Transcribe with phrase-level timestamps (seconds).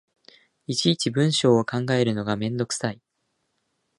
[0.65, 2.99] いちいち文章を考えるのがめんどくさい